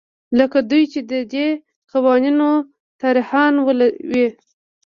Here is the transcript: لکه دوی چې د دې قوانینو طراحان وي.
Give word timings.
لکه 0.39 0.57
دوی 0.69 0.83
چې 0.91 0.99
د 1.11 1.13
دې 1.33 1.47
قوانینو 1.91 2.49
طراحان 3.01 3.53
وي. 4.11 4.27